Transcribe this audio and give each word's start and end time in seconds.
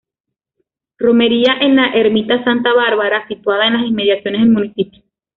Romería 0.97 1.53
en 1.61 1.75
la 1.75 1.93
ermita 1.93 2.43
Santa 2.43 2.73
Bárbara, 2.73 3.27
situada 3.27 3.67
en 3.67 3.73
las 3.75 3.83
inmediaciones 3.85 4.41
del 4.41 4.49
municipio. 4.49 5.03